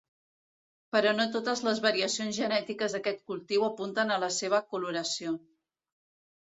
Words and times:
Però 0.95 1.11
no 1.17 1.27
totes 1.35 1.61
les 1.67 1.81
variacions 1.83 2.33
genètiques 2.41 2.97
d'aquest 2.97 3.23
cultiu 3.29 3.69
apunten 3.71 4.17
a 4.17 4.21
la 4.27 4.33
seva 4.41 4.65
coloració. 4.75 5.39